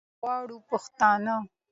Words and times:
که 0.03 0.07
موږ 0.09 0.19
غواړو 0.21 0.57
پښتانه 0.69 1.35